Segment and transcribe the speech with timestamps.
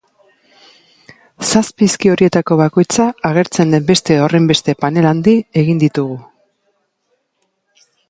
[1.49, 6.21] Zazpi hizki horietako bakoitza agertzen den beste horrenbeste panel handi egin ditugu.